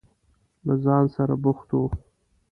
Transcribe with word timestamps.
له 0.65 0.73
ځان 0.83 1.03
سره 1.15 1.33
بوخت 1.43 1.69
و. 1.75 1.79